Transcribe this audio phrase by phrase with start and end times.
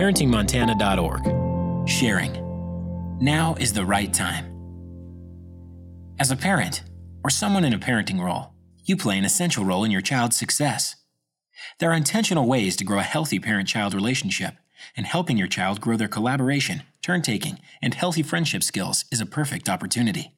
[0.00, 1.86] ParentingMontana.org.
[1.86, 2.32] Sharing.
[3.20, 4.46] Now is the right time.
[6.18, 6.84] As a parent,
[7.22, 10.96] or someone in a parenting role, you play an essential role in your child's success.
[11.78, 14.54] There are intentional ways to grow a healthy parent child relationship,
[14.96, 19.26] and helping your child grow their collaboration, turn taking, and healthy friendship skills is a
[19.26, 20.32] perfect opportunity.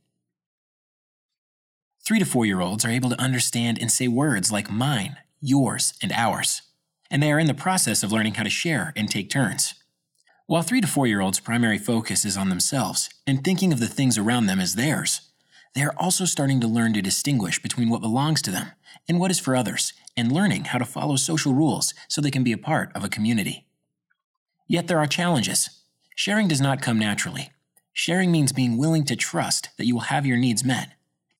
[2.04, 5.94] Three to four year olds are able to understand and say words like mine, yours,
[6.02, 6.62] and ours,
[7.12, 9.74] and they are in the process of learning how to share and take turns.
[10.46, 13.86] While three to four year olds' primary focus is on themselves and thinking of the
[13.86, 15.20] things around them as theirs,
[15.74, 18.72] they are also starting to learn to distinguish between what belongs to them
[19.08, 22.44] and what is for others, and learning how to follow social rules so they can
[22.44, 23.66] be a part of a community.
[24.68, 25.82] Yet there are challenges.
[26.14, 27.50] Sharing does not come naturally.
[27.92, 30.90] Sharing means being willing to trust that you will have your needs met,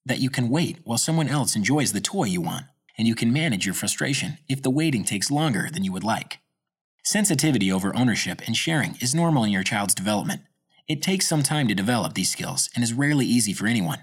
[0.04, 2.66] that you can wait while someone else enjoys the toy you want,
[3.02, 6.38] and you can manage your frustration if the waiting takes longer than you would like.
[7.02, 10.42] Sensitivity over ownership and sharing is normal in your child's development.
[10.86, 13.98] It takes some time to develop these skills and is rarely easy for anyone.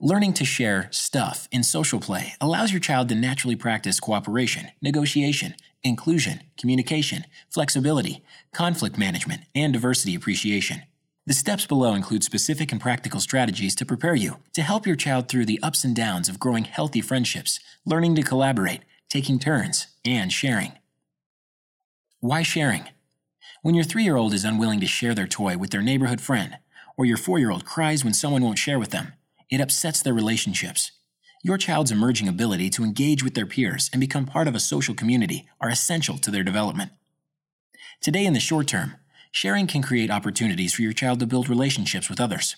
[0.00, 5.54] Learning to share stuff in social play allows your child to naturally practice cooperation, negotiation,
[5.82, 10.84] inclusion, communication, flexibility, conflict management, and diversity appreciation.
[11.24, 15.28] The steps below include specific and practical strategies to prepare you to help your child
[15.28, 20.32] through the ups and downs of growing healthy friendships, learning to collaborate, taking turns, and
[20.32, 20.72] sharing.
[22.18, 22.88] Why sharing?
[23.62, 26.58] When your three year old is unwilling to share their toy with their neighborhood friend,
[26.96, 29.12] or your four year old cries when someone won't share with them,
[29.48, 30.90] it upsets their relationships.
[31.44, 34.94] Your child's emerging ability to engage with their peers and become part of a social
[34.94, 36.90] community are essential to their development.
[38.00, 38.96] Today, in the short term,
[39.32, 42.54] sharing can create opportunities for your child to build relationships with others.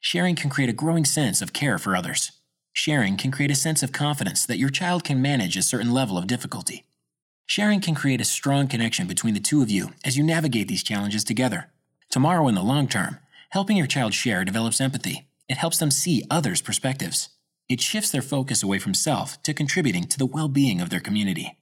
[0.00, 2.32] Sharing can create a growing sense of care for others.
[2.72, 6.18] Sharing can create a sense of confidence that your child can manage a certain level
[6.18, 6.84] of difficulty.
[7.46, 10.82] Sharing can create a strong connection between the two of you as you navigate these
[10.82, 11.70] challenges together.
[12.10, 13.18] Tomorrow, in the long term,
[13.50, 17.30] helping your child share develops empathy, it helps them see others' perspectives.
[17.68, 21.00] It shifts their focus away from self to contributing to the well being of their
[21.00, 21.56] community.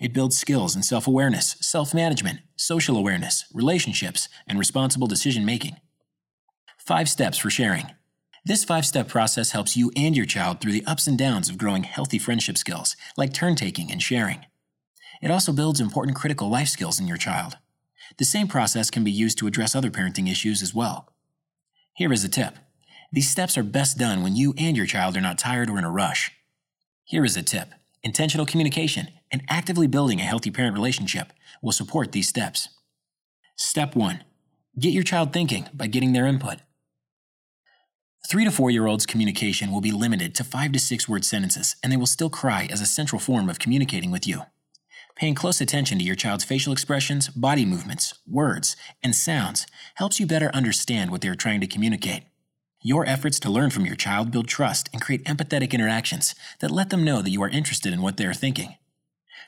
[0.00, 5.76] It builds skills in self awareness, self management, social awareness, relationships, and responsible decision making.
[6.78, 7.86] Five steps for sharing.
[8.44, 11.58] This five step process helps you and your child through the ups and downs of
[11.58, 14.46] growing healthy friendship skills like turn taking and sharing.
[15.20, 17.58] It also builds important critical life skills in your child.
[18.18, 21.12] The same process can be used to address other parenting issues as well.
[21.92, 22.54] Here is a tip
[23.10, 25.84] these steps are best done when you and your child are not tired or in
[25.84, 26.30] a rush.
[27.04, 27.70] Here is a tip
[28.02, 31.32] intentional communication and actively building a healthy parent relationship
[31.62, 32.68] will support these steps.
[33.56, 34.24] Step 1
[34.78, 36.58] Get your child thinking by getting their input.
[38.28, 41.76] Three to four year olds' communication will be limited to five to six word sentences,
[41.82, 44.42] and they will still cry as a central form of communicating with you.
[45.16, 50.26] Paying close attention to your child's facial expressions, body movements, words, and sounds helps you
[50.26, 52.27] better understand what they are trying to communicate.
[52.88, 56.88] Your efforts to learn from your child build trust and create empathetic interactions that let
[56.88, 58.78] them know that you are interested in what they are thinking.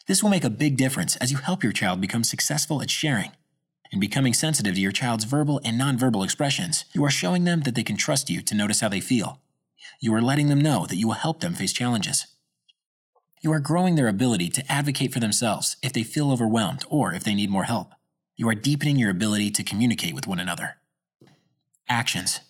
[0.07, 3.31] This will make a big difference as you help your child become successful at sharing.
[3.91, 7.75] In becoming sensitive to your child's verbal and nonverbal expressions, you are showing them that
[7.75, 9.41] they can trust you to notice how they feel.
[10.03, 12.27] You are letting them know that you will help them face challenges.
[13.41, 17.25] You are growing their ability to advocate for themselves if they feel overwhelmed or if
[17.25, 17.93] they need more help.
[18.37, 20.77] You are deepening your ability to communicate with one another.
[21.89, 22.41] Actions.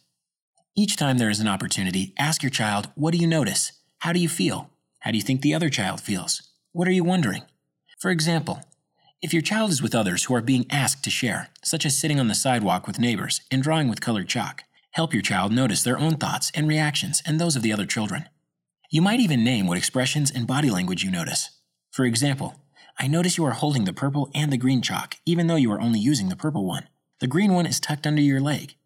[0.77, 3.73] Each time there is an opportunity, ask your child, What do you notice?
[3.99, 4.71] How do you feel?
[5.01, 6.43] How do you think the other child feels?
[6.73, 7.43] What are you wondering?
[7.99, 8.61] For example,
[9.21, 12.21] if your child is with others who are being asked to share, such as sitting
[12.21, 15.99] on the sidewalk with neighbors and drawing with colored chalk, help your child notice their
[15.99, 18.29] own thoughts and reactions and those of the other children.
[18.91, 21.51] You might even name what expressions and body language you notice.
[21.91, 22.55] For example,
[22.97, 25.81] I notice you are holding the purple and the green chalk, even though you are
[25.81, 26.89] only using the purple one.
[27.19, 28.77] The green one is tucked under your leg.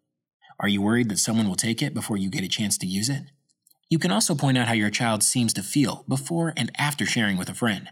[0.60, 3.08] Are you worried that someone will take it before you get a chance to use
[3.08, 3.24] it?
[3.90, 7.36] You can also point out how your child seems to feel before and after sharing
[7.36, 7.90] with a friend.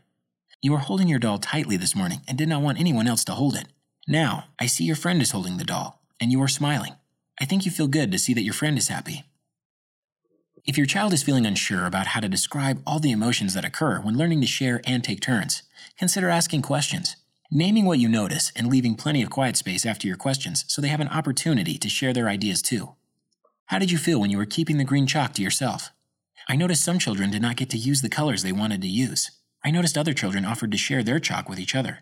[0.60, 3.32] You were holding your doll tightly this morning and did not want anyone else to
[3.32, 3.66] hold it.
[4.06, 6.94] Now, I see your friend is holding the doll, and you are smiling.
[7.40, 9.24] I think you feel good to see that your friend is happy.
[10.64, 14.00] If your child is feeling unsure about how to describe all the emotions that occur
[14.00, 15.62] when learning to share and take turns,
[15.98, 17.16] consider asking questions.
[17.54, 20.88] Naming what you notice and leaving plenty of quiet space after your questions so they
[20.88, 22.94] have an opportunity to share their ideas too.
[23.66, 25.90] How did you feel when you were keeping the green chalk to yourself?
[26.48, 29.32] I noticed some children did not get to use the colors they wanted to use.
[29.62, 31.98] I noticed other children offered to share their chalk with each other.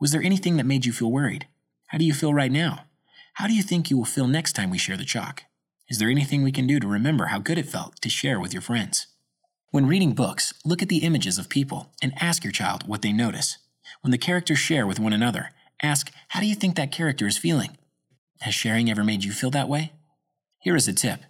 [0.00, 1.46] Was there anything that made you feel worried?
[1.88, 2.86] How do you feel right now?
[3.34, 5.42] How do you think you will feel next time we share the chalk?
[5.90, 8.54] Is there anything we can do to remember how good it felt to share with
[8.54, 9.06] your friends?
[9.70, 13.12] When reading books, look at the images of people and ask your child what they
[13.12, 13.58] notice.
[14.02, 15.50] When the characters share with one another,
[15.82, 17.76] ask, How do you think that character is feeling?
[18.40, 19.92] Has sharing ever made you feel that way?
[20.60, 21.20] Here is a tip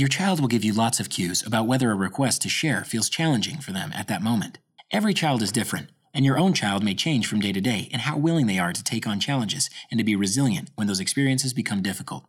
[0.00, 3.10] your child will give you lots of cues about whether a request to share feels
[3.10, 4.58] challenging for them at that moment.
[4.90, 8.00] Every child is different, and your own child may change from day to day in
[8.00, 11.52] how willing they are to take on challenges and to be resilient when those experiences
[11.52, 12.24] become difficult.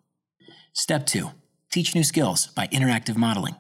[0.74, 1.32] Step 2
[1.72, 3.56] Teach new skills by interactive modeling.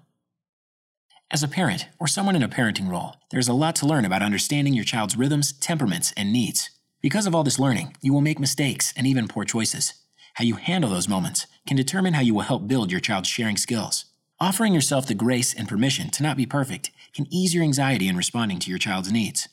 [1.33, 4.21] As a parent or someone in a parenting role, there's a lot to learn about
[4.21, 6.69] understanding your child's rhythms, temperaments, and needs.
[7.01, 9.93] Because of all this learning, you will make mistakes and even poor choices.
[10.33, 13.55] How you handle those moments can determine how you will help build your child's sharing
[13.55, 14.05] skills.
[14.41, 18.17] Offering yourself the grace and permission to not be perfect can ease your anxiety in
[18.17, 19.47] responding to your child's needs.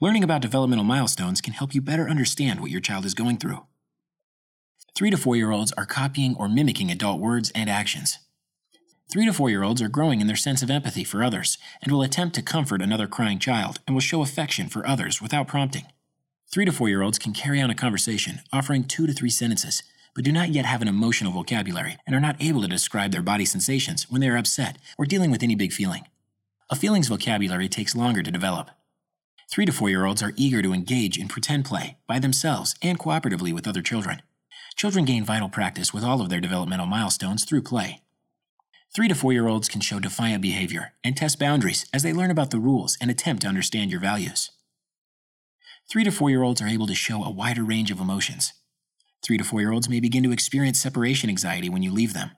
[0.00, 3.66] Learning about developmental milestones can help you better understand what your child is going through.
[4.96, 8.18] Three to four year olds are copying or mimicking adult words and actions.
[9.10, 11.90] Three to four year olds are growing in their sense of empathy for others and
[11.90, 15.86] will attempt to comfort another crying child and will show affection for others without prompting.
[16.52, 19.82] Three to four year olds can carry on a conversation, offering two to three sentences,
[20.14, 23.22] but do not yet have an emotional vocabulary and are not able to describe their
[23.22, 26.06] body sensations when they are upset or dealing with any big feeling.
[26.68, 28.70] A feelings vocabulary takes longer to develop.
[29.50, 32.98] Three to four year olds are eager to engage in pretend play by themselves and
[32.98, 34.20] cooperatively with other children.
[34.76, 38.02] Children gain vital practice with all of their developmental milestones through play.
[38.98, 42.32] Three to four year olds can show defiant behavior and test boundaries as they learn
[42.32, 44.50] about the rules and attempt to understand your values.
[45.88, 48.54] Three to four year olds are able to show a wider range of emotions,
[49.24, 52.32] Three to four year olds may begin to experience separation anxiety when you leave them.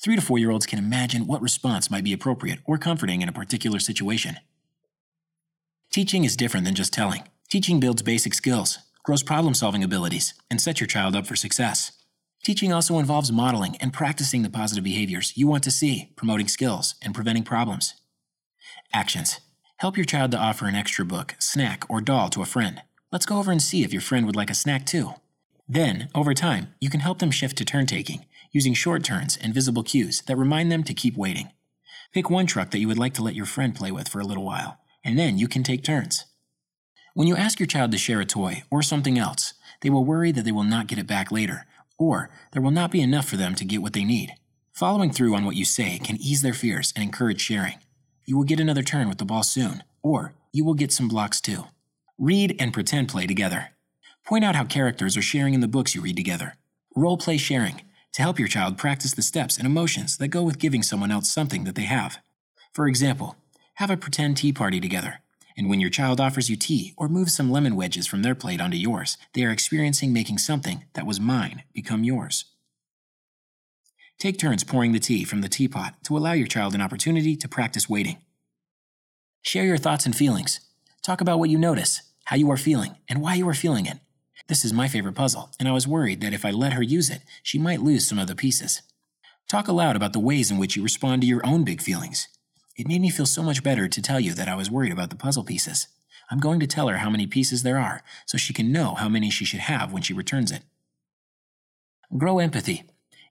[0.00, 3.28] Three to four year olds can imagine what response might be appropriate or comforting in
[3.28, 4.36] a particular situation.
[5.90, 7.24] Teaching is different than just telling.
[7.50, 12.03] Teaching builds basic skills, grows problem solving abilities, and sets your child up for success.
[12.44, 16.94] Teaching also involves modeling and practicing the positive behaviors you want to see, promoting skills,
[17.00, 17.94] and preventing problems.
[18.92, 19.40] Actions.
[19.78, 22.82] Help your child to offer an extra book, snack, or doll to a friend.
[23.10, 25.14] Let's go over and see if your friend would like a snack too.
[25.66, 29.54] Then, over time, you can help them shift to turn taking, using short turns and
[29.54, 31.48] visible cues that remind them to keep waiting.
[32.12, 34.24] Pick one truck that you would like to let your friend play with for a
[34.24, 36.26] little while, and then you can take turns.
[37.14, 40.30] When you ask your child to share a toy or something else, they will worry
[40.32, 41.66] that they will not get it back later,
[41.98, 44.34] or there will not be enough for them to get what they need.
[44.72, 47.78] Following through on what you say can ease their fears and encourage sharing.
[48.24, 51.40] You will get another turn with the ball soon, or you will get some blocks
[51.40, 51.64] too.
[52.18, 53.70] Read and pretend play together.
[54.26, 56.54] Point out how characters are sharing in the books you read together.
[56.96, 57.82] Role play sharing
[58.12, 61.32] to help your child practice the steps and emotions that go with giving someone else
[61.32, 62.18] something that they have.
[62.72, 63.36] For example,
[63.74, 65.20] have a pretend tea party together,
[65.56, 68.60] and when your child offers you tea or moves some lemon wedges from their plate
[68.60, 72.46] onto yours, they are experiencing making something that was mine become yours.
[74.18, 77.48] Take turns pouring the tea from the teapot to allow your child an opportunity to
[77.48, 78.18] practice waiting.
[79.42, 80.60] Share your thoughts and feelings.
[81.02, 83.98] Talk about what you notice, how you are feeling, and why you are feeling it.
[84.46, 87.10] This is my favorite puzzle, and I was worried that if I let her use
[87.10, 88.82] it, she might lose some of the pieces.
[89.48, 92.28] Talk aloud about the ways in which you respond to your own big feelings.
[92.76, 95.10] It made me feel so much better to tell you that I was worried about
[95.10, 95.88] the puzzle pieces.
[96.30, 99.08] I'm going to tell her how many pieces there are so she can know how
[99.08, 100.62] many she should have when she returns it.
[102.16, 102.84] Grow empathy.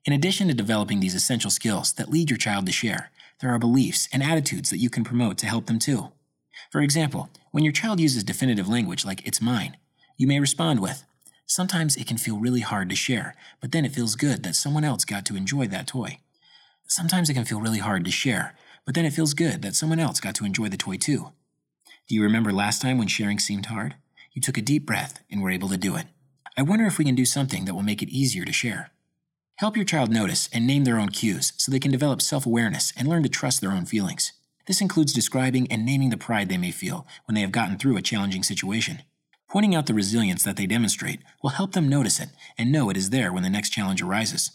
[0.06, 3.60] In addition to developing these essential skills that lead your child to share, there are
[3.60, 6.12] beliefs and attitudes that you can promote to help them too.
[6.72, 9.78] For example, when your child uses definitive language like it's mine,
[10.18, 11.04] you may respond with,
[11.46, 14.84] Sometimes it can feel really hard to share, but then it feels good that someone
[14.84, 16.20] else got to enjoy that toy.
[16.88, 20.00] Sometimes it can feel really hard to share, but then it feels good that someone
[20.00, 21.32] else got to enjoy the toy too.
[22.08, 23.96] Do you remember last time when sharing seemed hard?
[24.34, 26.08] You took a deep breath and were able to do it.
[26.58, 28.92] I wonder if we can do something that will make it easier to share.
[29.58, 32.92] Help your child notice and name their own cues so they can develop self awareness
[32.98, 34.34] and learn to trust their own feelings.
[34.66, 37.98] This includes describing and naming the pride they may feel when they have gotten through
[37.98, 39.04] a challenging situation.
[39.50, 42.98] Pointing out the resilience that they demonstrate will help them notice it and know it
[42.98, 44.52] is there when the next challenge arises.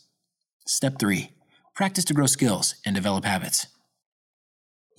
[0.67, 1.31] Step 3
[1.75, 3.69] Practice to grow skills and develop habits.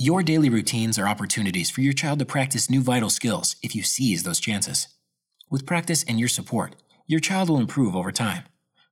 [0.02, 3.84] Your daily routines are opportunities for your child to practice new vital skills if you
[3.84, 4.88] seize those chances.
[5.50, 8.44] With practice and your support, your child will improve over time.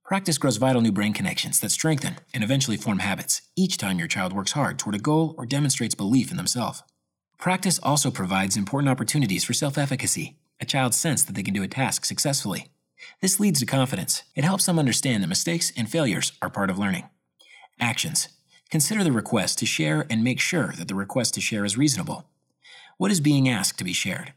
[0.03, 4.09] Practice grows vital new brain connections that strengthen and eventually form habits each time your
[4.09, 6.83] child works hard toward a goal or demonstrates belief in themselves.
[7.37, 11.63] Practice also provides important opportunities for self efficacy a child's sense that they can do
[11.63, 12.67] a task successfully.
[13.21, 14.23] This leads to confidence.
[14.35, 17.07] It helps them understand that mistakes and failures are part of learning.
[17.79, 18.27] Actions.
[18.69, 22.25] Consider the request to share and make sure that the request to share is reasonable.
[22.97, 24.33] What is being asked to be shared?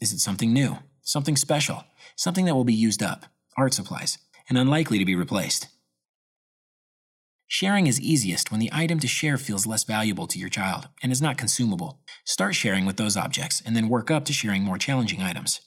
[0.00, 3.26] Is it something new, something special, something that will be used up,
[3.56, 5.68] art supplies, and unlikely to be replaced?
[7.46, 11.12] Sharing is easiest when the item to share feels less valuable to your child and
[11.12, 12.00] is not consumable.
[12.24, 15.60] Start sharing with those objects and then work up to sharing more challenging items.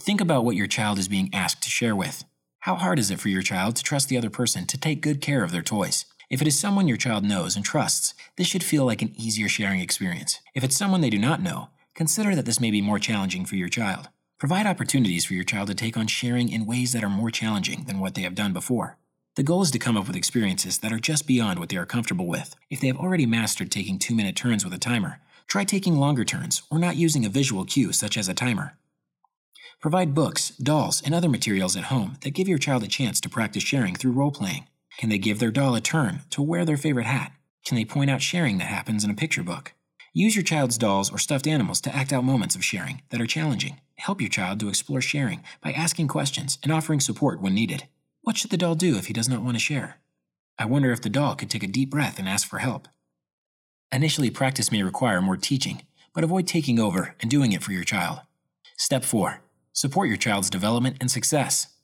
[0.00, 2.24] Think about what your child is being asked to share with.
[2.60, 5.20] How hard is it for your child to trust the other person to take good
[5.20, 6.04] care of their toys?
[6.28, 9.48] If it is someone your child knows and trusts, this should feel like an easier
[9.48, 10.40] sharing experience.
[10.56, 13.54] If it's someone they do not know, consider that this may be more challenging for
[13.54, 14.08] your child.
[14.36, 17.84] Provide opportunities for your child to take on sharing in ways that are more challenging
[17.84, 18.98] than what they have done before.
[19.36, 21.86] The goal is to come up with experiences that are just beyond what they are
[21.86, 22.56] comfortable with.
[22.70, 26.24] If they have already mastered taking two minute turns with a timer, try taking longer
[26.24, 28.76] turns or not using a visual cue such as a timer.
[29.80, 33.28] Provide books, dolls, and other materials at home that give your child a chance to
[33.28, 34.66] practice sharing through role playing.
[34.98, 37.32] Can they give their doll a turn to wear their favorite hat?
[37.64, 39.74] Can they point out sharing that happens in a picture book?
[40.14, 43.26] Use your child's dolls or stuffed animals to act out moments of sharing that are
[43.26, 43.80] challenging.
[43.96, 47.86] Help your child to explore sharing by asking questions and offering support when needed.
[48.22, 49.98] What should the doll do if he does not want to share?
[50.58, 52.88] I wonder if the doll could take a deep breath and ask for help.
[53.92, 55.82] Initially, practice may require more teaching,
[56.14, 58.20] but avoid taking over and doing it for your child.
[58.78, 59.40] Step 4
[59.74, 61.74] Support your child's development and success.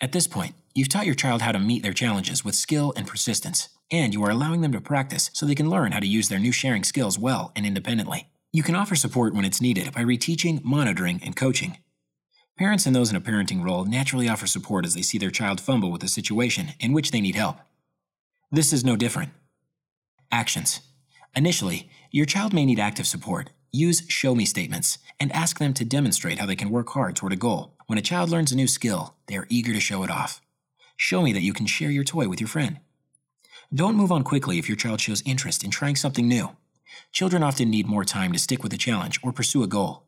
[0.00, 3.06] At this point, you've taught your child how to meet their challenges with skill and
[3.06, 6.28] persistence, and you are allowing them to practice so they can learn how to use
[6.28, 8.28] their new sharing skills well and independently.
[8.52, 11.78] You can offer support when it's needed by reteaching, monitoring, and coaching.
[12.58, 15.60] Parents and those in a parenting role naturally offer support as they see their child
[15.60, 17.56] fumble with a situation in which they need help.
[18.50, 19.30] This is no different.
[20.30, 20.80] Actions.
[21.34, 23.50] Initially, your child may need active support.
[23.72, 27.32] Use show me statements and ask them to demonstrate how they can work hard toward
[27.32, 27.76] a goal.
[27.86, 30.40] When a child learns a new skill, they are eager to show it off.
[30.96, 32.80] Show me that you can share your toy with your friend.
[33.74, 36.56] Don't move on quickly if your child shows interest in trying something new.
[37.12, 40.04] Children often need more time to stick with a challenge or pursue a goal.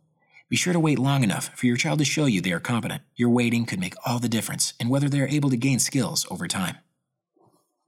[0.49, 3.03] Be sure to wait long enough for your child to show you they are competent.
[3.17, 6.27] Your waiting could make all the difference in whether they are able to gain skills
[6.31, 6.79] over time.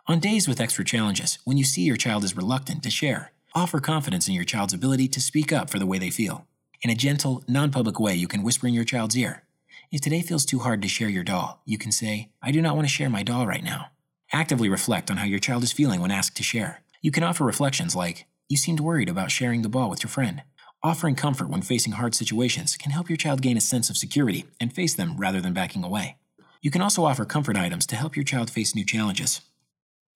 [0.06, 3.80] On days with extra challenges, when you see your child is reluctant to share, offer
[3.80, 6.46] confidence in your child's ability to speak up for the way they feel.
[6.82, 9.44] In a gentle, non public way, you can whisper in your child's ear.
[9.92, 12.76] If today feels too hard to share your doll, you can say, I do not
[12.76, 13.86] want to share my doll right now.
[14.32, 16.82] Actively reflect on how your child is feeling when asked to share.
[17.02, 20.44] You can offer reflections like, You seemed worried about sharing the ball with your friend.
[20.84, 24.44] Offering comfort when facing hard situations can help your child gain a sense of security
[24.60, 26.18] and face them rather than backing away.
[26.62, 29.40] You can also offer comfort items to help your child face new challenges.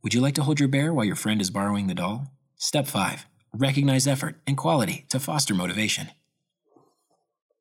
[0.04, 2.28] Would you like to hold your bear while your friend is borrowing the doll?
[2.58, 3.26] Step 5.
[3.52, 6.10] Recognize effort and quality to foster motivation.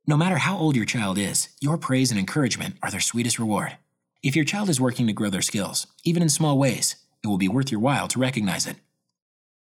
[0.06, 3.78] No matter how old your child is, your praise and encouragement are their sweetest reward.
[4.22, 7.38] If your child is working to grow their skills, even in small ways, it will
[7.38, 8.76] be worth your while to recognize it.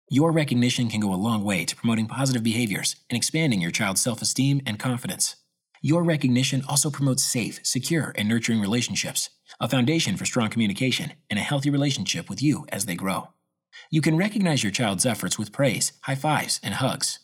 [0.08, 4.00] Your recognition can go a long way to promoting positive behaviors and expanding your child's
[4.00, 5.36] self esteem and confidence.
[5.82, 9.28] Your recognition also promotes safe, secure, and nurturing relationships,
[9.60, 13.28] a foundation for strong communication and a healthy relationship with you as they grow.
[13.90, 17.18] You can recognize your child's efforts with praise, high fives, and hugs.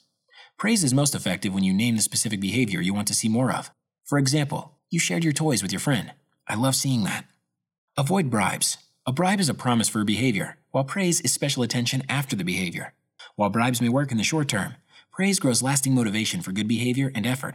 [0.60, 3.50] Praise is most effective when you name the specific behavior you want to see more
[3.50, 3.70] of.
[4.04, 6.12] For example, you shared your toys with your friend.
[6.46, 7.24] I love seeing that.
[7.96, 8.76] Avoid bribes.
[9.06, 12.44] A bribe is a promise for a behavior, while praise is special attention after the
[12.44, 12.92] behavior.
[13.36, 14.74] While bribes may work in the short term,
[15.10, 17.54] praise grows lasting motivation for good behavior and effort.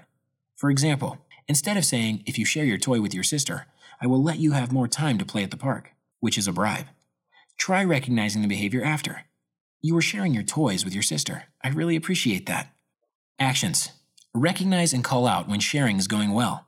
[0.55, 3.67] For example, instead of saying, if you share your toy with your sister,
[4.01, 6.51] I will let you have more time to play at the park, which is a
[6.51, 6.87] bribe.
[7.59, 9.25] Try recognizing the behavior after.
[9.79, 11.43] You were sharing your toys with your sister.
[11.63, 12.74] I really appreciate that.
[13.39, 13.89] Actions.
[14.33, 16.67] Recognize and call out when sharing is going well.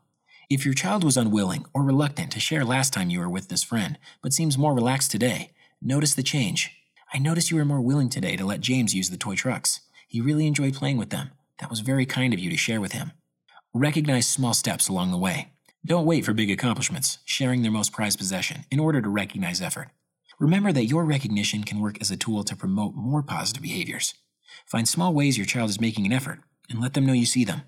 [0.50, 3.64] If your child was unwilling or reluctant to share last time you were with this
[3.64, 6.72] friend, but seems more relaxed today, notice the change.
[7.14, 9.80] I noticed you were more willing today to let James use the toy trucks.
[10.10, 11.32] He really enjoyed playing with them.
[11.60, 13.14] That was very kind of you to share with him.
[13.74, 15.54] Recognize small steps along the way.
[15.86, 19.88] Don't wait for big accomplishments, sharing their most prized possession, in order to recognize effort.
[20.38, 24.16] Remember that your recognition can work as a tool to promote more positive behaviors.
[24.66, 27.44] Find small ways your child is making an effort and let them know you see
[27.44, 27.62] them.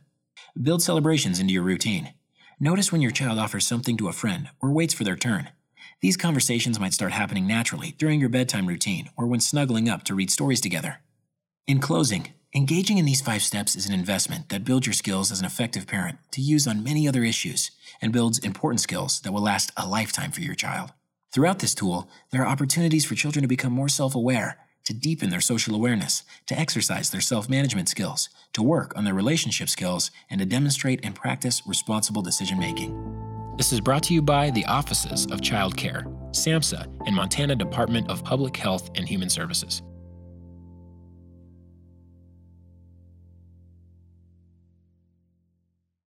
[0.62, 2.14] Build celebrations into your routine.
[2.60, 5.50] Notice when your child offers something to a friend or waits for their turn.
[6.02, 10.16] These conversations might start happening naturally during your bedtime routine or when snuggling up to
[10.16, 11.00] read stories together.
[11.68, 15.40] In closing, engaging in these five steps is an investment that builds your skills as
[15.40, 19.42] an effective parent to use on many other issues and builds important skills that will
[19.42, 20.92] last a lifetime for your child.
[21.32, 24.58] Throughout this tool, there are opportunities for children to become more self aware,
[24.90, 29.14] to deepen their social awareness, to exercise their self management skills, to work on their
[29.14, 33.54] relationship skills, and to demonstrate and practice responsible decision making.
[33.56, 38.10] This is brought to you by the Offices of Child Care, SAMHSA, and Montana Department
[38.10, 39.84] of Public Health and Human Services.